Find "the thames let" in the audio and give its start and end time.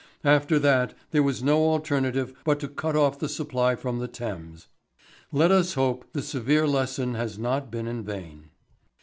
3.99-5.51